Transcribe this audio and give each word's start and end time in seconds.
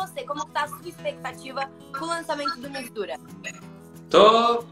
você, 0.00 0.24
como 0.24 0.44
tá 0.46 0.64
a 0.64 0.68
sua 0.68 0.88
expectativa 0.88 1.70
com 1.96 2.04
o 2.04 2.08
lançamento 2.08 2.60
do 2.60 2.70
Mistura? 2.70 3.18
Tô, 4.08 4.64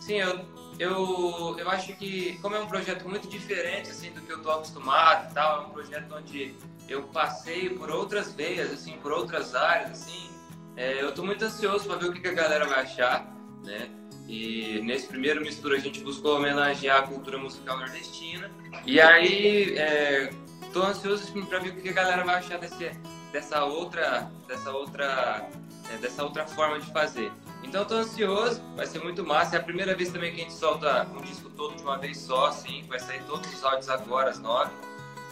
sim, 0.00 0.14
eu, 0.14 0.44
eu, 0.78 1.56
eu 1.58 1.70
acho 1.70 1.94
que 1.96 2.38
como 2.40 2.54
é 2.54 2.60
um 2.60 2.66
projeto 2.66 3.08
muito 3.08 3.28
diferente 3.28 3.90
assim 3.90 4.10
do 4.12 4.20
que 4.20 4.32
eu 4.32 4.42
tô 4.42 4.50
acostumado 4.50 5.30
e 5.30 5.34
tal, 5.34 5.62
é 5.62 5.66
um 5.66 5.70
projeto 5.70 6.14
onde 6.14 6.54
eu 6.88 7.02
passei 7.04 7.70
por 7.70 7.90
outras 7.90 8.32
veias, 8.32 8.70
assim, 8.70 8.98
por 8.98 9.12
outras 9.12 9.54
áreas, 9.54 9.92
assim, 9.92 10.30
é, 10.76 11.02
eu 11.02 11.12
tô 11.12 11.24
muito 11.24 11.44
ansioso 11.44 11.86
para 11.86 11.96
ver 11.96 12.08
o 12.10 12.12
que, 12.12 12.20
que 12.20 12.28
a 12.28 12.34
galera 12.34 12.66
vai 12.66 12.82
achar, 12.82 13.26
né? 13.64 13.88
E 14.28 14.80
nesse 14.82 15.06
primeiro 15.06 15.40
mistura 15.40 15.76
a 15.76 15.80
gente 15.80 16.00
buscou 16.00 16.36
homenagear 16.36 17.00
a 17.00 17.02
cultura 17.06 17.38
musical 17.38 17.78
nordestina. 17.78 18.50
E 18.86 19.00
aí, 19.00 19.76
é, 19.76 20.30
tô 20.72 20.82
ansioso 20.82 21.30
para 21.46 21.58
ver 21.58 21.70
o 21.70 21.76
que 21.76 21.90
a 21.90 21.92
galera 21.92 22.24
vai 22.24 22.36
achar 22.36 22.58
desse, 22.58 22.90
dessa 23.34 23.64
outra, 23.64 24.30
dessa 24.46 24.70
outra, 24.70 25.44
é, 25.90 25.96
dessa 25.96 26.22
outra 26.22 26.46
forma 26.46 26.78
de 26.78 26.86
fazer. 26.92 27.32
Então 27.64 27.84
tô 27.84 27.94
ansioso, 27.94 28.62
vai 28.76 28.86
ser 28.86 29.02
muito 29.02 29.24
massa. 29.26 29.56
É 29.56 29.58
a 29.58 29.62
primeira 29.62 29.92
vez 29.96 30.10
também 30.10 30.32
que 30.32 30.40
a 30.40 30.44
gente 30.44 30.54
solta 30.54 31.04
um 31.12 31.20
disco 31.20 31.50
todo 31.50 31.74
de 31.74 31.82
uma 31.82 31.98
vez 31.98 32.16
só, 32.16 32.46
assim, 32.46 32.84
vai 32.88 33.00
sair 33.00 33.20
todos 33.24 33.52
os 33.52 33.64
áudios 33.64 33.88
agora, 33.88 34.30
às 34.30 34.38
nove. 34.38 34.70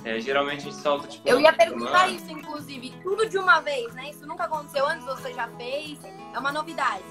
É, 0.04 0.18
geralmente 0.18 0.66
a 0.66 0.70
gente 0.70 0.82
solta 0.82 1.06
tipo. 1.06 1.28
Eu 1.28 1.40
ia 1.40 1.52
perguntar 1.52 2.08
isso, 2.08 2.28
inclusive, 2.28 2.92
tudo 3.04 3.28
de 3.28 3.38
uma 3.38 3.60
vez, 3.60 3.94
né? 3.94 4.10
Isso 4.10 4.26
nunca 4.26 4.44
aconteceu 4.44 4.84
antes, 4.84 5.06
você 5.06 5.32
já 5.32 5.46
fez, 5.50 6.00
é 6.34 6.38
uma 6.40 6.50
novidade. 6.50 7.04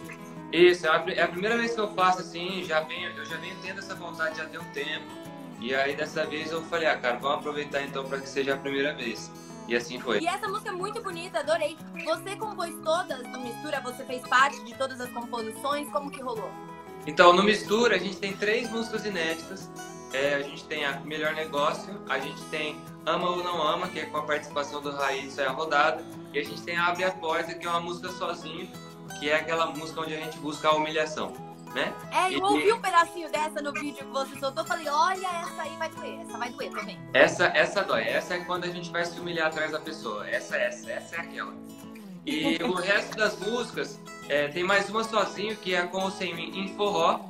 Isso, 0.51 0.85
é 0.85 0.89
a, 0.89 1.03
é 1.07 1.21
a 1.21 1.27
primeira 1.29 1.55
vez 1.57 1.73
que 1.73 1.79
eu 1.79 1.89
faço 1.93 2.19
assim, 2.19 2.65
já 2.65 2.81
venho, 2.81 3.09
eu 3.15 3.23
já 3.23 3.37
venho 3.37 3.55
tendo 3.61 3.79
essa 3.79 3.95
vontade 3.95 4.37
já 4.37 4.45
tem 4.45 4.59
um 4.59 4.73
tempo. 4.73 5.05
E 5.61 5.73
aí 5.73 5.95
dessa 5.95 6.25
vez 6.25 6.51
eu 6.51 6.61
falei, 6.63 6.89
ah, 6.89 6.97
cara, 6.97 7.15
vamos 7.17 7.37
aproveitar 7.37 7.81
então 7.81 8.03
para 8.03 8.19
que 8.19 8.27
seja 8.27 8.55
a 8.55 8.57
primeira 8.57 8.93
vez. 8.93 9.31
E 9.71 9.75
assim 9.77 9.97
foi. 10.01 10.19
E 10.19 10.27
essa 10.27 10.49
música 10.49 10.67
é 10.67 10.73
muito 10.73 11.01
bonita, 11.01 11.39
adorei. 11.39 11.77
Você 12.03 12.35
compôs 12.35 12.75
todas 12.83 13.25
no 13.31 13.39
Mistura? 13.39 13.79
Você 13.79 14.03
fez 14.03 14.21
parte 14.27 14.61
de 14.65 14.75
todas 14.75 14.99
as 14.99 15.09
composições? 15.11 15.89
Como 15.89 16.11
que 16.11 16.21
rolou? 16.21 16.51
Então, 17.07 17.31
no 17.31 17.41
Mistura, 17.41 17.95
a 17.95 17.97
gente 17.97 18.17
tem 18.17 18.35
três 18.35 18.69
músicas 18.69 19.05
inéditas. 19.05 19.69
É, 20.11 20.35
a 20.35 20.41
gente 20.41 20.65
tem 20.65 20.83
a 20.83 20.99
Melhor 20.99 21.33
Negócio, 21.33 22.01
a 22.09 22.19
gente 22.19 22.41
tem 22.51 22.81
Ama 23.05 23.29
ou 23.29 23.41
Não 23.41 23.65
Ama, 23.65 23.87
que 23.87 24.01
é 24.01 24.05
com 24.07 24.17
a 24.17 24.23
participação 24.23 24.81
do 24.81 24.91
Raiz, 24.91 25.37
é 25.37 25.45
a 25.45 25.51
rodada. 25.51 26.03
E 26.33 26.39
a 26.39 26.43
gente 26.43 26.61
tem 26.63 26.77
Abre 26.77 27.05
a 27.05 27.11
Porta, 27.11 27.53
que 27.53 27.65
é 27.65 27.69
uma 27.69 27.79
música 27.79 28.09
sozinho, 28.09 28.69
que 29.21 29.29
é 29.29 29.37
aquela 29.37 29.67
música 29.67 30.01
onde 30.01 30.13
a 30.13 30.19
gente 30.19 30.37
busca 30.39 30.67
a 30.67 30.75
humilhação. 30.75 31.31
Né? 31.73 31.93
É, 32.11 32.35
eu 32.35 32.43
ouvi 32.43 32.71
um 32.73 32.81
pedacinho 32.81 33.31
dessa 33.31 33.61
no 33.61 33.71
vídeo 33.71 34.05
que 34.05 34.11
você 34.11 34.37
soltou, 34.37 34.65
falei, 34.65 34.89
olha, 34.89 35.25
essa 35.25 35.61
aí 35.61 35.75
vai 35.77 35.89
doer, 35.89 36.19
essa 36.19 36.37
vai 36.37 36.49
doer 36.49 36.69
também. 36.71 36.99
Essa, 37.13 37.45
essa 37.45 37.81
dói, 37.81 38.03
essa 38.03 38.33
é 38.33 38.39
quando 38.43 38.65
a 38.65 38.67
gente 38.67 38.91
vai 38.91 39.05
se 39.05 39.17
humilhar 39.17 39.47
atrás 39.47 39.71
da 39.71 39.79
pessoa, 39.79 40.27
essa, 40.29 40.57
essa, 40.57 40.91
essa 40.91 41.15
é 41.15 41.19
aquela. 41.19 41.53
E 42.25 42.57
o 42.63 42.73
resto 42.73 43.15
das 43.15 43.39
músicas, 43.39 43.99
é, 44.27 44.49
tem 44.49 44.63
mais 44.63 44.89
uma 44.89 45.03
sozinho, 45.03 45.55
que 45.55 45.73
é 45.73 45.85
com 45.87 46.03
o 46.03 46.11
Sem 46.11 46.35
Mim 46.35 46.51
em 46.59 46.75
forró, 46.75 47.21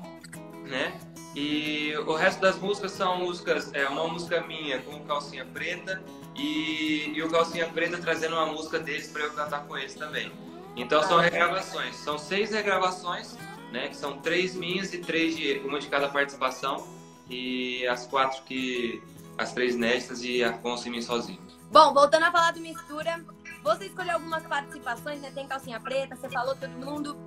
né? 0.66 0.92
E 1.36 1.94
o 2.06 2.14
resto 2.14 2.42
das 2.42 2.58
músicas 2.58 2.92
são 2.92 3.20
músicas, 3.20 3.72
é 3.74 3.88
uma 3.88 4.08
música 4.08 4.42
minha 4.42 4.82
com 4.82 5.00
calcinha 5.06 5.46
preta 5.46 6.04
e, 6.36 7.14
e 7.16 7.24
o 7.24 7.30
calcinha 7.30 7.68
preta 7.68 7.98
trazendo 7.98 8.36
uma 8.36 8.48
música 8.48 8.80
deles 8.80 9.08
para 9.08 9.22
eu 9.24 9.32
cantar 9.32 9.66
com 9.66 9.78
eles 9.78 9.94
também. 9.94 10.32
Então 10.76 11.02
são 11.04 11.20
regravações, 11.20 11.96
são 11.96 12.18
seis 12.18 12.52
regravações, 12.52 13.38
né? 13.72 13.88
Que 13.88 13.96
são 13.96 14.18
três 14.18 14.56
minhas 14.56 14.94
e 14.94 15.00
três 15.00 15.36
de 15.36 15.60
uma 15.60 15.80
de 15.80 15.88
cada 15.88 16.10
participação 16.10 16.86
e 17.30 17.86
as 17.88 18.06
quatro 18.06 18.44
que 18.44 19.02
as 19.38 19.54
três 19.54 19.76
inéditas 19.76 20.24
e 20.24 20.44
a 20.44 20.54
com 20.54 20.76
mim 20.86 21.02
sozinho. 21.02 21.40
Bom, 21.72 21.94
voltando 21.94 22.24
a 22.24 22.32
falar 22.32 22.52
do 22.52 22.60
mistura, 22.60 23.24
você 23.64 23.86
escolheu 23.86 24.16
algumas 24.16 24.44
participações, 24.44 25.22
né? 25.22 25.32
Tem 25.34 25.48
calcinha 25.48 25.80
preta, 25.80 26.16
você 26.16 26.30
falou 26.30 26.56
todo 26.56 26.72
mundo. 26.72 27.18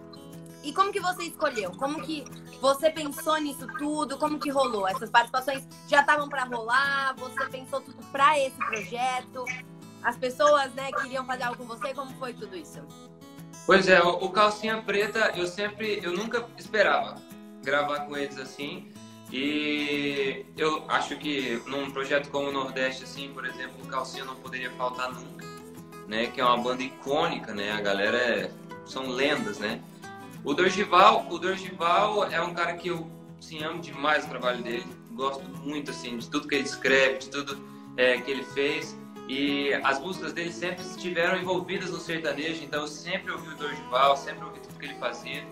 E 0.62 0.72
como 0.72 0.92
que 0.92 1.00
você 1.00 1.24
escolheu? 1.24 1.70
Como 1.72 2.00
que 2.02 2.24
você 2.60 2.90
pensou 2.90 3.38
nisso 3.38 3.66
tudo? 3.78 4.18
Como 4.18 4.38
que 4.38 4.50
rolou? 4.50 4.88
Essas 4.88 5.10
participações 5.10 5.66
já 5.86 6.00
estavam 6.00 6.28
para 6.28 6.44
rolar? 6.44 7.14
Você 7.16 7.46
pensou 7.46 7.80
tudo 7.80 8.02
para 8.10 8.38
esse 8.38 8.56
projeto? 8.56 9.44
As 10.02 10.16
pessoas, 10.16 10.72
né, 10.74 10.90
queriam 10.92 11.24
fazer 11.26 11.44
algo 11.44 11.58
com 11.58 11.66
você? 11.66 11.94
Como 11.94 12.14
foi 12.18 12.34
tudo 12.34 12.56
isso? 12.56 12.80
Pois 13.66 13.88
é, 13.88 14.00
o 14.02 14.28
Calcinha 14.28 14.82
Preta, 14.82 15.32
eu 15.36 15.46
sempre, 15.46 15.98
eu 16.02 16.12
nunca 16.12 16.46
esperava 16.58 17.16
gravar 17.62 18.00
com 18.00 18.16
eles 18.16 18.38
assim. 18.38 18.92
E 19.32 20.44
eu 20.56 20.84
acho 20.88 21.16
que 21.16 21.60
num 21.66 21.90
projeto 21.90 22.28
como 22.28 22.50
o 22.50 22.52
Nordeste, 22.52 23.04
assim, 23.04 23.30
por 23.32 23.46
exemplo, 23.46 23.74
o 23.82 23.86
Calcinha 23.88 24.24
não 24.24 24.36
poderia 24.36 24.70
faltar 24.72 25.12
nunca, 25.12 25.46
né? 26.06 26.26
Que 26.26 26.40
é 26.40 26.44
uma 26.44 26.58
banda 26.58 26.82
icônica, 26.82 27.54
né? 27.54 27.72
A 27.72 27.80
galera 27.80 28.18
é, 28.18 28.50
são 28.84 29.08
lendas, 29.08 29.58
né? 29.58 29.80
O 30.44 30.52
Dorgival, 30.52 31.26
o 31.30 31.38
Dorgival 31.38 32.30
é 32.30 32.40
um 32.42 32.52
cara 32.52 32.74
que 32.74 32.88
eu 32.88 33.10
sim, 33.40 33.64
amo 33.64 33.80
demais 33.80 34.26
o 34.26 34.28
trabalho 34.28 34.62
dele. 34.62 34.86
Gosto 35.12 35.42
muito 35.64 35.90
assim 35.90 36.18
de 36.18 36.28
tudo 36.28 36.46
que 36.46 36.54
ele 36.54 36.64
escreve, 36.64 37.18
de 37.18 37.30
tudo 37.30 37.58
é, 37.96 38.18
que 38.18 38.30
ele 38.30 38.44
fez. 38.44 38.96
E 39.28 39.72
as 39.82 39.98
músicas 39.98 40.32
dele 40.32 40.52
sempre 40.52 40.84
estiveram 40.84 41.40
envolvidas 41.40 41.90
no 41.90 41.98
sertanejo, 41.98 42.62
então 42.62 42.82
eu 42.82 42.88
sempre 42.88 43.32
ouvi 43.32 43.48
o 43.48 43.56
Dorgival, 43.56 44.16
sempre 44.16 44.44
ouvi 44.44 44.60
tudo 44.60 44.78
que 44.78 44.84
ele 44.84 44.94
fazia. 44.94 45.44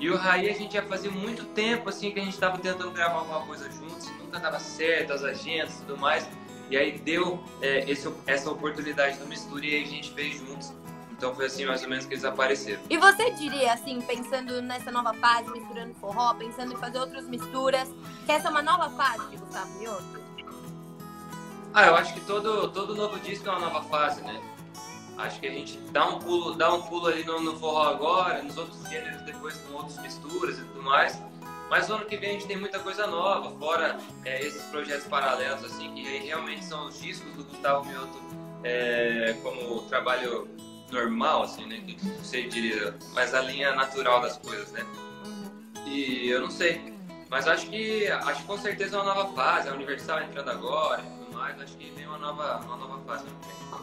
E 0.00 0.10
o 0.10 0.16
Raí 0.16 0.48
a 0.48 0.52
gente 0.52 0.74
já 0.74 0.82
fazia 0.82 1.10
muito 1.10 1.44
tempo 1.44 1.88
assim 1.88 2.10
que 2.10 2.18
a 2.18 2.24
gente 2.24 2.34
estava 2.34 2.58
tentando 2.58 2.90
gravar 2.90 3.18
alguma 3.18 3.42
coisa 3.46 3.70
juntos, 3.70 4.10
nunca 4.18 4.40
dava 4.40 4.58
certo, 4.58 5.12
as 5.12 5.22
agendas 5.22 5.74
e 5.74 5.78
tudo 5.80 5.98
mais. 5.98 6.28
E 6.70 6.76
aí 6.76 6.98
deu 6.98 7.42
é, 7.60 7.88
esse, 7.90 8.10
essa 8.26 8.50
oportunidade 8.50 9.18
do 9.18 9.26
mistura 9.26 9.64
e 9.64 9.82
a 9.82 9.86
gente 9.86 10.12
fez 10.12 10.38
juntos. 10.38 10.72
Então 11.12 11.34
foi 11.34 11.46
assim 11.46 11.64
mais 11.64 11.82
ou 11.82 11.88
menos 11.88 12.06
que 12.06 12.14
eles 12.14 12.24
apareceram. 12.24 12.82
E 12.90 12.98
você 12.98 13.30
diria, 13.30 13.72
assim, 13.72 14.00
pensando 14.00 14.60
nessa 14.60 14.90
nova 14.90 15.14
fase, 15.14 15.48
misturando 15.50 15.94
forró, 15.94 16.34
pensando 16.34 16.72
em 16.72 16.76
fazer 16.76 16.98
outras 16.98 17.26
misturas, 17.28 17.88
que 18.26 18.32
essa 18.32 18.48
é 18.48 18.50
uma 18.50 18.62
nova 18.62 18.90
fase 18.90 19.30
de 19.30 19.36
Gustavo 19.36 19.78
Mioto? 19.78 20.23
Ah, 21.74 21.86
eu 21.86 21.96
acho 21.96 22.14
que 22.14 22.20
todo, 22.20 22.68
todo 22.70 22.94
novo 22.94 23.18
disco 23.18 23.48
é 23.48 23.50
uma 23.50 23.58
nova 23.58 23.82
fase, 23.88 24.22
né? 24.22 24.40
Acho 25.18 25.40
que 25.40 25.48
a 25.48 25.50
gente 25.50 25.76
dá 25.90 26.06
um 26.06 26.20
pulo, 26.20 26.54
dá 26.54 26.72
um 26.72 26.82
pulo 26.82 27.08
ali 27.08 27.24
no, 27.24 27.40
no 27.40 27.58
forró 27.58 27.88
agora, 27.88 28.40
nos 28.44 28.56
outros 28.56 28.80
gêneros 28.88 29.20
depois 29.22 29.56
com 29.58 29.74
outras 29.74 29.98
misturas 29.98 30.56
e 30.56 30.62
tudo 30.62 30.84
mais. 30.84 31.20
Mas 31.68 31.88
no 31.88 31.96
ano 31.96 32.06
que 32.06 32.16
vem 32.16 32.30
a 32.30 32.32
gente 32.34 32.46
tem 32.46 32.56
muita 32.56 32.78
coisa 32.78 33.08
nova, 33.08 33.50
fora 33.58 33.98
é, 34.24 34.40
esses 34.46 34.62
projetos 34.66 35.08
paralelos, 35.08 35.64
assim, 35.64 35.92
que 35.94 36.02
realmente 36.18 36.64
são 36.64 36.86
os 36.86 37.00
discos 37.00 37.32
do 37.32 37.42
Gustavo 37.42 37.84
Mioto 37.86 38.22
é, 38.62 39.36
como 39.42 39.82
trabalho 39.88 40.48
normal, 40.92 41.42
assim, 41.42 41.66
né? 41.66 41.78
Que 41.78 41.96
você 42.22 42.44
diria, 42.44 42.96
mas 43.14 43.34
a 43.34 43.40
linha 43.40 43.74
natural 43.74 44.20
das 44.20 44.38
coisas, 44.38 44.70
né? 44.70 44.86
E 45.86 46.28
eu 46.28 46.40
não 46.40 46.52
sei. 46.52 46.94
Mas 47.28 47.48
acho 47.48 47.68
que 47.68 48.06
acho 48.06 48.42
que 48.42 48.46
com 48.46 48.58
certeza 48.58 48.96
é 48.96 49.00
uma 49.00 49.12
nova 49.12 49.34
fase, 49.34 49.68
a 49.68 49.72
Universal 49.72 50.22
entrando 50.22 50.52
agora 50.52 51.02
mais, 51.44 51.60
acho 51.60 51.76
que 51.76 51.90
vem 51.90 52.06
uma 52.06 52.16
nova, 52.16 52.60
uma 52.64 52.76
nova 52.76 52.98
fase. 53.04 53.26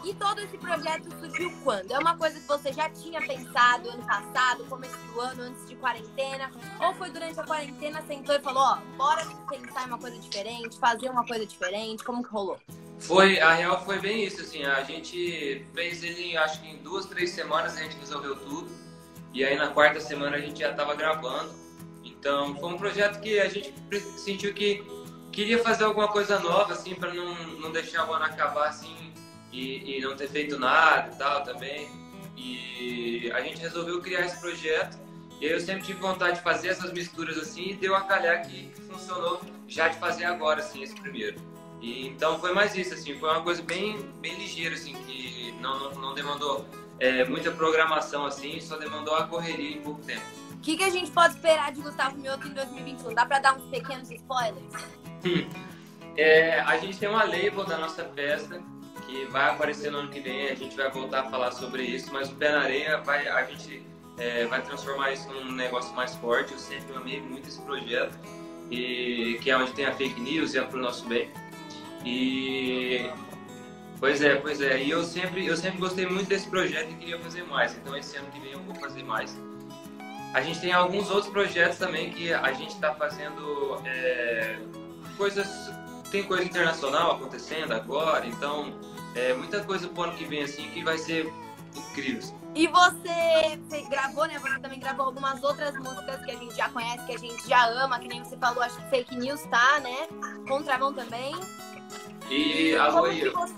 E 0.04 0.12
todo 0.14 0.40
esse 0.40 0.58
projeto 0.58 1.08
surgiu 1.20 1.52
quando? 1.62 1.92
É 1.92 1.98
uma 1.98 2.16
coisa 2.16 2.40
que 2.40 2.48
você 2.48 2.72
já 2.72 2.90
tinha 2.90 3.20
pensado 3.20 3.88
ano 3.88 4.04
passado, 4.04 4.64
começo 4.64 4.96
do 4.96 5.20
ano, 5.20 5.42
antes 5.44 5.68
de 5.68 5.76
quarentena? 5.76 6.50
Ou 6.80 6.92
foi 6.94 7.10
durante 7.10 7.38
a 7.38 7.44
quarentena, 7.44 8.02
sentou 8.02 8.34
e 8.34 8.40
falou, 8.40 8.62
ó, 8.62 8.78
bora 8.96 9.24
pensar 9.48 9.84
em 9.84 9.86
uma 9.86 9.98
coisa 9.98 10.18
diferente, 10.18 10.76
fazer 10.76 11.08
uma 11.08 11.24
coisa 11.24 11.46
diferente? 11.46 12.02
Como 12.02 12.24
que 12.24 12.30
rolou? 12.30 12.58
Foi, 12.98 13.38
a 13.38 13.52
real 13.52 13.84
foi 13.84 14.00
bem 14.00 14.24
isso, 14.24 14.40
assim, 14.40 14.64
a 14.64 14.82
gente 14.82 15.64
fez 15.72 16.02
ele, 16.02 16.36
acho 16.36 16.60
que 16.60 16.68
em 16.68 16.78
duas, 16.78 17.06
três 17.06 17.30
semanas 17.30 17.76
a 17.76 17.82
gente 17.82 17.96
resolveu 17.96 18.34
tudo. 18.36 18.70
E 19.32 19.44
aí 19.44 19.56
na 19.56 19.68
quarta 19.68 20.00
semana 20.00 20.36
a 20.36 20.40
gente 20.40 20.58
já 20.58 20.70
estava 20.70 20.96
gravando. 20.96 21.52
Então 22.04 22.56
foi 22.56 22.72
um 22.72 22.76
projeto 22.76 23.20
que 23.20 23.38
a 23.38 23.48
gente 23.48 23.72
sentiu 24.16 24.52
que 24.52 24.84
queria 25.32 25.58
fazer 25.62 25.84
alguma 25.84 26.08
coisa 26.08 26.38
nova, 26.38 26.74
assim, 26.74 26.94
para 26.94 27.12
não, 27.12 27.34
não 27.58 27.72
deixar 27.72 28.08
o 28.08 28.12
ano 28.12 28.26
acabar 28.26 28.68
assim 28.68 29.12
e, 29.50 29.96
e 29.96 30.00
não 30.00 30.14
ter 30.14 30.28
feito 30.28 30.58
nada 30.58 31.10
e 31.12 31.16
tal 31.16 31.42
também. 31.42 31.88
E 32.36 33.30
a 33.34 33.40
gente 33.40 33.60
resolveu 33.60 34.00
criar 34.00 34.26
esse 34.26 34.38
projeto. 34.38 34.98
E 35.40 35.46
eu 35.46 35.58
sempre 35.58 35.82
tive 35.82 35.98
vontade 36.00 36.36
de 36.36 36.42
fazer 36.42 36.68
essas 36.68 36.92
misturas 36.92 37.36
assim 37.36 37.70
e 37.70 37.74
deu 37.74 37.96
a 37.96 38.02
calhar 38.02 38.46
que 38.46 38.72
funcionou 38.88 39.40
já 39.66 39.88
de 39.88 39.98
fazer 39.98 40.24
agora, 40.24 40.60
assim, 40.60 40.82
esse 40.82 40.94
primeiro. 40.94 41.40
E, 41.80 42.06
então 42.06 42.38
foi 42.38 42.52
mais 42.52 42.76
isso, 42.76 42.94
assim, 42.94 43.18
foi 43.18 43.28
uma 43.28 43.42
coisa 43.42 43.60
bem, 43.62 43.98
bem 44.20 44.36
ligeira, 44.36 44.74
assim, 44.74 44.94
que 45.04 45.52
não, 45.60 45.78
não, 45.80 46.00
não 46.00 46.14
demandou 46.14 46.64
é, 47.00 47.24
muita 47.24 47.50
programação, 47.50 48.24
assim, 48.24 48.60
só 48.60 48.76
demandou 48.76 49.16
a 49.16 49.26
correria 49.26 49.76
em 49.76 49.80
pouco 49.80 50.00
tempo. 50.02 50.22
O 50.62 50.64
que, 50.64 50.76
que 50.76 50.84
a 50.84 50.90
gente 50.90 51.10
pode 51.10 51.34
esperar 51.34 51.72
de 51.72 51.80
Gustavo 51.80 52.16
Mioto 52.16 52.46
em 52.46 52.52
2021? 52.52 53.14
Dá 53.14 53.26
para 53.26 53.40
dar 53.40 53.56
uns 53.56 53.64
pequenos 53.64 54.08
spoilers? 54.12 54.72
é, 56.16 56.60
a 56.60 56.78
gente 56.78 57.00
tem 57.00 57.08
uma 57.08 57.24
label 57.24 57.64
da 57.64 57.78
nossa 57.78 58.04
festa 58.04 58.62
que 59.04 59.24
vai 59.24 59.50
aparecer 59.50 59.90
no 59.90 59.98
ano 59.98 60.08
que 60.08 60.20
vem, 60.20 60.50
a 60.50 60.54
gente 60.54 60.76
vai 60.76 60.88
voltar 60.88 61.22
a 61.22 61.30
falar 61.30 61.50
sobre 61.50 61.82
isso, 61.82 62.12
mas 62.12 62.30
o 62.30 62.36
Pé 62.36 62.52
na 62.52 62.60
Areia 62.60 62.98
vai, 62.98 63.26
a 63.26 63.44
gente 63.44 63.84
é, 64.16 64.46
vai 64.46 64.62
transformar 64.62 65.10
isso 65.10 65.28
num 65.32 65.50
negócio 65.50 65.92
mais 65.96 66.14
forte. 66.14 66.52
Eu 66.52 66.58
sempre 66.60 66.94
amei 66.94 67.20
muito 67.20 67.48
esse 67.48 67.60
projeto, 67.62 68.16
e, 68.70 69.40
que 69.42 69.50
é 69.50 69.56
onde 69.56 69.72
tem 69.72 69.86
a 69.86 69.92
fake 69.92 70.20
news 70.20 70.54
e 70.54 70.58
é 70.60 70.62
pro 70.62 70.78
nosso 70.80 71.04
bem. 71.08 71.28
E 72.04 73.10
Pois 73.98 74.22
é, 74.22 74.36
pois 74.36 74.60
é. 74.60 74.80
E 74.80 74.90
eu 74.90 75.02
sempre, 75.02 75.44
eu 75.44 75.56
sempre 75.56 75.80
gostei 75.80 76.06
muito 76.06 76.28
desse 76.28 76.48
projeto 76.48 76.92
e 76.92 76.94
queria 76.94 77.18
fazer 77.18 77.42
mais. 77.42 77.76
Então 77.76 77.96
esse 77.96 78.16
ano 78.16 78.30
que 78.30 78.38
vem 78.38 78.52
eu 78.52 78.60
vou 78.60 78.76
fazer 78.76 79.02
mais. 79.02 79.36
A 80.34 80.40
gente 80.40 80.60
tem 80.60 80.72
alguns 80.72 81.10
outros 81.10 81.30
projetos 81.30 81.78
também 81.78 82.10
que 82.10 82.32
a 82.32 82.52
gente 82.52 82.74
está 82.74 82.94
fazendo 82.94 83.80
é, 83.84 84.58
coisas. 85.16 85.70
Tem 86.10 86.22
coisa 86.22 86.44
internacional 86.44 87.12
acontecendo 87.12 87.72
agora, 87.72 88.26
então 88.26 88.74
é, 89.14 89.32
muita 89.32 89.62
coisa 89.64 89.88
pro 89.88 90.02
ano 90.02 90.12
que 90.14 90.24
vem 90.24 90.42
assim 90.42 90.68
que 90.70 90.82
vai 90.84 90.98
ser 90.98 91.32
incrível. 91.74 92.22
E 92.54 92.66
você, 92.66 93.58
você 93.66 93.80
gravou, 93.88 94.26
né? 94.26 94.38
Você 94.38 94.58
também 94.58 94.78
gravou 94.78 95.06
algumas 95.06 95.42
outras 95.42 95.74
músicas 95.74 96.22
que 96.22 96.30
a 96.30 96.36
gente 96.36 96.54
já 96.54 96.68
conhece, 96.68 97.06
que 97.06 97.14
a 97.14 97.18
gente 97.18 97.48
já 97.48 97.66
ama, 97.66 97.98
que 97.98 98.08
nem 98.08 98.22
você 98.22 98.36
falou, 98.36 98.62
acho 98.62 98.76
que 98.76 98.90
Fake 98.90 99.16
News 99.16 99.42
tá, 99.44 99.80
né? 99.80 100.06
Contramão 100.46 100.92
também. 100.92 101.34
E 102.28 102.76
Alô 102.76 103.10
e 103.10 103.22
Eu. 103.22 103.32
Você... 103.32 103.54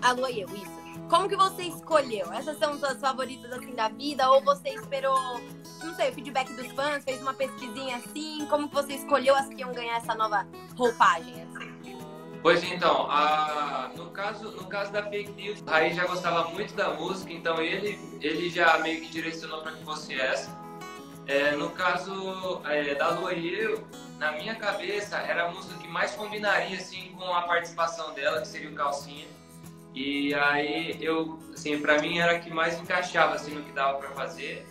Alô 0.00 0.26
e 0.28 0.40
Eu, 0.40 0.48
isso. 0.54 0.75
Como 1.08 1.28
que 1.28 1.36
você 1.36 1.62
escolheu? 1.62 2.32
Essas 2.32 2.58
são 2.58 2.78
suas 2.78 3.00
favoritas 3.00 3.52
assim 3.52 3.74
da 3.74 3.88
vida? 3.88 4.28
Ou 4.30 4.42
você 4.42 4.70
esperou, 4.70 5.40
não 5.82 5.94
sei, 5.94 6.10
o 6.10 6.12
feedback 6.12 6.52
dos 6.54 6.66
fãs, 6.72 7.04
fez 7.04 7.22
uma 7.22 7.32
pesquisinha 7.32 7.96
assim? 7.96 8.44
Como 8.50 8.68
que 8.68 8.74
você 8.74 8.94
escolheu 8.94 9.34
as 9.36 9.48
que 9.48 9.60
iam 9.60 9.72
ganhar 9.72 9.98
essa 9.98 10.14
nova 10.16 10.46
roupagem? 10.76 11.34
Assim? 11.42 11.76
Pois 12.42 12.62
então, 12.64 13.10
a, 13.10 13.90
no, 13.96 14.10
caso, 14.10 14.50
no 14.52 14.64
caso 14.66 14.92
da 14.92 15.02
Fake 15.04 15.32
News, 15.32 15.60
o 15.60 15.64
Raí 15.64 15.92
já 15.92 16.06
gostava 16.06 16.48
muito 16.50 16.74
da 16.74 16.90
música, 16.90 17.32
então 17.32 17.60
ele, 17.60 17.98
ele 18.20 18.50
já 18.50 18.78
meio 18.78 19.00
que 19.00 19.08
direcionou 19.08 19.62
para 19.62 19.72
que 19.72 19.84
fosse 19.84 20.14
essa. 20.20 20.56
É, 21.26 21.52
no 21.52 21.70
caso 21.70 22.60
é, 22.66 22.94
da 22.94 23.10
Lua 23.10 23.32
e 23.32 23.52
eu, 23.52 23.84
na 24.18 24.32
minha 24.32 24.54
cabeça, 24.54 25.16
era 25.18 25.46
a 25.46 25.50
música 25.50 25.76
que 25.78 25.88
mais 25.88 26.12
combinaria 26.12 26.76
assim, 26.76 27.12
com 27.16 27.24
a 27.24 27.42
participação 27.42 28.14
dela, 28.14 28.40
que 28.40 28.48
seria 28.48 28.70
o 28.70 28.74
Calcinha. 28.74 29.26
E 29.96 30.34
aí 30.34 30.98
eu, 31.00 31.38
assim, 31.54 31.80
para 31.80 31.98
mim 32.02 32.18
era 32.18 32.32
a 32.32 32.38
que 32.38 32.50
mais 32.50 32.78
encaixava 32.78 33.34
assim 33.34 33.54
no 33.54 33.62
que 33.62 33.72
dava 33.72 33.96
para 33.96 34.10
fazer. 34.10 34.68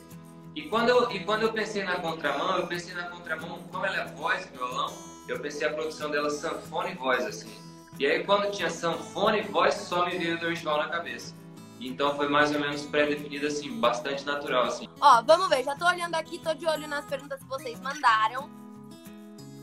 E 0.55 0.61
quando 0.61 0.89
eu 0.89 1.11
e 1.11 1.21
quando 1.21 1.41
eu 1.41 1.51
pensei 1.51 1.83
na 1.83 1.95
contramão, 1.95 2.59
eu 2.59 2.67
pensei 2.67 2.93
na 2.93 3.09
contramão 3.09 3.57
como 3.71 3.85
ela 3.87 4.01
é 4.01 4.05
voz 4.13 4.45
e 4.45 4.55
violão, 4.55 4.93
eu 5.27 5.39
pensei 5.39 5.67
a 5.67 5.73
produção 5.73 6.11
dela 6.11 6.29
sanfona 6.29 6.91
e 6.91 6.93
voz 6.93 7.25
assim. 7.25 7.51
E 7.97 8.05
aí 8.05 8.23
quando 8.23 8.51
tinha 8.51 8.69
sanfona 8.69 9.39
e 9.39 9.41
voz, 9.41 9.73
só 9.73 10.05
me 10.05 10.15
veio 10.15 10.37
o 10.37 10.39
Dorival 10.39 10.77
na 10.77 10.89
cabeça. 10.89 11.33
Então 11.81 12.15
foi 12.15 12.29
mais 12.29 12.53
ou 12.53 12.59
menos 12.59 12.83
pré-definido 12.85 13.47
assim, 13.47 13.79
bastante 13.79 14.23
natural 14.25 14.65
assim. 14.65 14.87
Ó, 15.01 15.23
vamos 15.23 15.49
ver, 15.49 15.63
já 15.63 15.75
tô 15.75 15.87
olhando 15.87 16.13
aqui, 16.13 16.37
tô 16.37 16.53
de 16.53 16.67
olho 16.67 16.87
nas 16.87 17.03
perguntas 17.05 17.41
que 17.41 17.49
vocês 17.49 17.79
mandaram. 17.79 18.47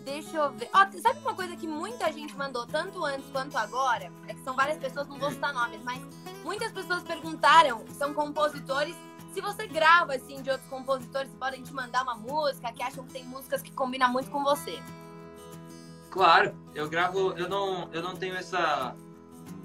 Deixa 0.05 0.37
eu 0.37 0.51
ver. 0.53 0.69
Ó, 0.73 0.79
sabe 1.01 1.21
uma 1.21 1.35
coisa 1.35 1.57
que 1.57 1.67
muita 1.67 2.11
gente 2.13 2.37
mandou, 2.37 2.67
tanto 2.67 3.05
antes 3.05 3.25
quanto 3.31 3.57
agora? 3.57 4.11
É 4.27 4.35
que 4.35 4.43
são 4.43 4.55
várias 4.55 4.79
pessoas, 4.79 5.07
não 5.09 5.19
vou 5.19 5.31
citar 5.31 5.53
nomes, 5.55 5.81
mas 5.85 6.03
muitas 6.45 6.73
pessoas 6.73 7.03
perguntaram, 7.03 7.85
são 7.97 8.13
compositores, 8.13 8.97
se 9.33 9.41
você 9.41 9.67
grava, 9.67 10.15
assim, 10.15 10.43
de 10.43 10.51
outros 10.51 10.69
compositores, 10.69 11.33
podem 11.39 11.63
te 11.63 11.73
mandar 11.73 12.03
uma 12.03 12.17
música, 12.17 12.73
que 12.73 12.83
acham 12.83 13.05
que 13.05 13.13
tem 13.13 13.25
músicas 13.25 13.63
que 13.63 13.71
combinam 13.73 14.11
muito 14.11 14.31
com 14.31 14.43
você. 14.43 14.79
Claro, 16.11 16.55
eu 16.75 16.89
gravo, 16.91 17.33
eu 17.33 17.49
não, 17.49 17.89
eu 17.93 18.03
não 18.03 18.15
tenho 18.15 18.35
essa, 18.35 18.95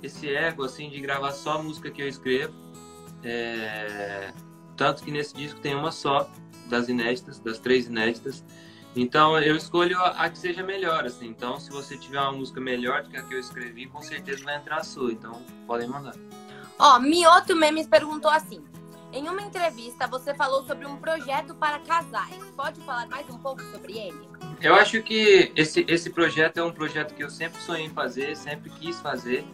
esse 0.02 0.34
ego, 0.34 0.64
assim, 0.64 0.90
de 0.90 1.02
gravar 1.02 1.32
só 1.32 1.60
a 1.60 1.64
música 1.64 1.92
que 1.92 2.02
eu 2.02 2.08
escrevo. 2.08 2.54
É... 3.24 4.34
Tanto 4.78 5.04
que 5.04 5.12
nesse 5.12 5.36
disco 5.36 5.60
tem 5.60 5.76
uma 5.76 5.92
só, 5.92 6.30
das 6.70 6.88
inéditas, 6.88 7.40
das 7.40 7.60
três 7.60 7.88
inéditas. 7.88 8.44
Então 8.96 9.40
eu 9.40 9.56
escolho 9.56 10.00
a, 10.00 10.30
que 10.30 10.38
seja 10.38 10.64
melhor, 10.64 11.06
assim. 11.06 11.28
Então 11.28 11.60
se 11.60 11.70
você 11.70 11.98
tiver 11.98 12.20
uma 12.20 12.32
música 12.32 12.60
melhor 12.60 13.04
do 13.04 13.10
que 13.10 13.18
a 13.18 13.24
que 13.24 13.34
eu 13.34 13.40
escrevi, 13.40 13.86
com 13.88 14.02
certeza 14.02 14.44
vai 14.44 14.56
entrar 14.56 14.78
a 14.78 14.84
sua. 14.84 15.12
Então 15.12 15.42
podem 15.66 15.88
mandar. 15.88 16.16
Ó, 16.80 17.00
Mioto 17.00 17.56
Memes 17.56 17.88
perguntou 17.88 18.32
assim: 18.32 18.64
em 19.14 19.28
uma 19.28 19.42
entrevista 19.42 20.08
você 20.08 20.34
falou 20.34 20.66
sobre 20.66 20.86
um 20.86 20.98
projeto 20.98 21.54
para 21.56 21.80
casais. 21.80 22.36
Pode 22.56 22.82
falar 22.82 23.08
mais 23.08 23.30
um 23.30 23.38
pouco 23.38 23.62
sobre 23.72 23.98
ele? 23.98 24.30
Eu 24.62 24.74
acho 24.74 25.02
que 25.04 25.52
esse, 25.56 25.86
esse 25.88 26.10
projeto 26.10 26.58
é 26.58 26.64
um 26.64 26.72
projeto 26.72 27.14
que 27.14 27.24
eu 27.24 27.30
sempre 27.30 27.62
sonhei 27.62 27.86
em 27.86 27.90
fazer, 27.90 28.36
sempre 28.36 28.70
quis 28.72 29.00
fazer. 29.00 29.46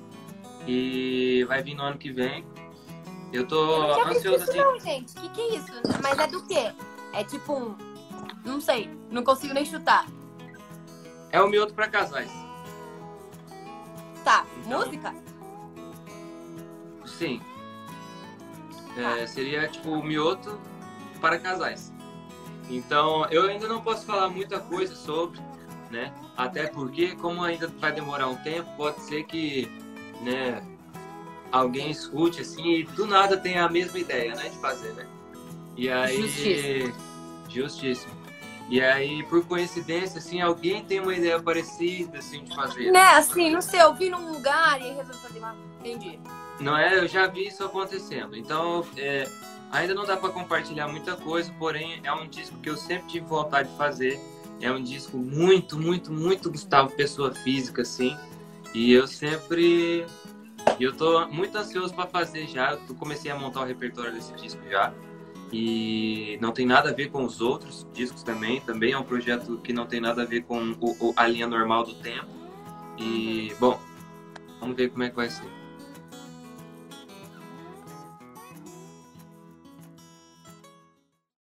E 0.65 1.43
vai 1.49 1.61
vir 1.61 1.75
no 1.75 1.83
ano 1.83 1.97
que 1.97 2.09
vem. 2.09 2.45
Eu 3.33 3.45
tô 3.45 3.55
eu 3.55 4.07
ansioso 4.07 4.43
assim. 4.43 4.57
Não, 4.57 4.79
gente. 4.79 5.17
O 5.17 5.21
que, 5.21 5.29
que 5.29 5.41
é 5.41 5.55
isso? 5.55 5.71
Mas 6.01 6.17
é 6.17 6.27
do 6.27 6.41
quê? 6.45 6.71
É 7.11 7.23
tipo 7.23 7.53
um 7.53 7.75
não 8.45 8.59
sei, 8.59 8.89
não 9.13 9.23
consigo 9.23 9.53
nem 9.53 9.65
chutar. 9.65 10.07
É 11.31 11.41
o 11.41 11.47
mioto 11.47 11.73
para 11.73 11.87
casais. 11.87 12.31
Tá, 14.23 14.45
então, 14.65 14.79
música? 14.79 15.13
Sim. 17.05 17.41
É, 18.97 19.19
tá. 19.19 19.27
seria 19.27 19.67
tipo 19.67 19.89
o 19.91 20.03
mioto 20.03 20.59
para 21.21 21.37
casais. 21.37 21.93
Então, 22.69 23.25
eu 23.29 23.47
ainda 23.47 23.67
não 23.67 23.81
posso 23.81 24.05
falar 24.05 24.29
muita 24.29 24.59
coisa 24.59 24.95
sobre, 24.95 25.39
né? 25.91 26.13
Até 26.35 26.67
porque, 26.67 27.15
como 27.15 27.43
ainda 27.43 27.67
vai 27.67 27.91
demorar 27.91 28.27
um 28.27 28.35
tempo, 28.37 28.69
pode 28.77 29.01
ser 29.01 29.23
que, 29.25 29.69
né, 30.21 30.65
alguém 31.51 31.91
escute 31.91 32.41
assim 32.41 32.77
e 32.77 32.83
do 32.83 33.05
nada 33.05 33.37
tenha 33.37 33.65
a 33.65 33.69
mesma 33.69 33.99
ideia, 33.99 34.33
né, 34.33 34.49
de 34.49 34.57
fazer, 34.57 34.93
né? 34.93 35.05
E 35.75 35.89
aí, 35.89 36.21
justíssimo. 36.21 36.93
justíssimo. 37.49 38.22
E 38.69 38.81
aí, 38.81 39.23
por 39.23 39.45
coincidência, 39.45 40.19
assim, 40.19 40.41
alguém 40.41 40.83
tem 40.83 40.99
uma 40.99 41.13
ideia 41.13 41.39
parecida, 41.39 42.19
assim, 42.19 42.43
de 42.43 42.55
fazer. 42.55 42.91
Né, 42.91 43.03
assim, 43.15 43.51
não 43.51 43.61
sei, 43.61 43.81
eu 43.81 43.93
vi 43.93 44.09
num 44.09 44.31
lugar 44.31 44.81
e 44.81 44.93
resolvi 44.93 45.19
fazer 45.19 45.39
uma... 45.39 45.55
Entendi. 45.79 46.19
Não 46.59 46.77
é? 46.77 46.97
Eu 46.97 47.07
já 47.07 47.27
vi 47.27 47.47
isso 47.47 47.63
acontecendo. 47.63 48.35
Então, 48.35 48.85
é, 48.97 49.27
ainda 49.71 49.93
não 49.93 50.05
dá 50.05 50.15
para 50.15 50.29
compartilhar 50.29 50.87
muita 50.87 51.15
coisa, 51.15 51.51
porém, 51.59 51.99
é 52.03 52.13
um 52.13 52.27
disco 52.27 52.57
que 52.57 52.69
eu 52.69 52.77
sempre 52.77 53.07
tive 53.07 53.25
vontade 53.25 53.69
de 53.69 53.77
fazer. 53.77 54.19
É 54.61 54.71
um 54.71 54.81
disco 54.81 55.17
muito, 55.17 55.77
muito, 55.77 56.11
muito 56.11 56.49
Gustavo 56.49 56.89
Pessoa 56.91 57.33
Física, 57.33 57.81
assim. 57.81 58.17
E 58.73 58.93
eu 58.93 59.07
sempre... 59.07 60.05
Eu 60.79 60.93
tô 60.93 61.27
muito 61.27 61.57
ansioso 61.57 61.93
para 61.93 62.07
fazer 62.07 62.47
já. 62.47 62.71
Eu 62.71 62.95
comecei 62.95 63.29
a 63.29 63.35
montar 63.35 63.61
o 63.61 63.65
repertório 63.65 64.13
desse 64.13 64.33
disco 64.33 64.61
já 64.69 64.93
e 65.53 66.35
não 66.41 66.51
tem 66.51 66.65
nada 66.65 66.89
a 66.89 66.93
ver 66.93 67.11
com 67.11 67.23
os 67.23 67.39
outros 67.39 67.87
discos 67.93 68.23
também. 68.23 68.59
Também 68.61 68.93
é 68.93 68.97
um 68.97 69.03
projeto 69.03 69.59
que 69.63 69.71
não 69.71 69.85
tem 69.85 70.01
nada 70.01 70.23
a 70.23 70.25
ver 70.25 70.41
com 70.41 70.75
o, 70.81 71.13
a 71.15 71.27
linha 71.27 71.45
normal 71.45 71.83
do 71.83 71.93
tempo. 71.93 72.27
E, 72.97 73.53
bom, 73.59 73.79
vamos 74.59 74.75
ver 74.75 74.89
como 74.89 75.03
é 75.03 75.09
que 75.11 75.15
vai 75.15 75.29
ser. 75.29 75.62